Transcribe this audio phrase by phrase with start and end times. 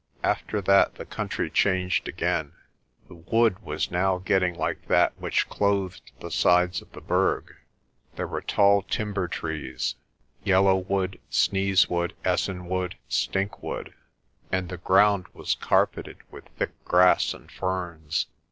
[0.23, 2.53] After that the country changed again.
[3.07, 7.55] The wood was now getting like that which clothed the sides of the Berg.
[8.15, 9.93] There were tall timber trees
[10.43, 13.93] yellowwood, sneezewood, es senwood, stinkwood
[14.51, 18.25] and the ground was carpeted with 174 PRESTER JOHN thick grass and ferns.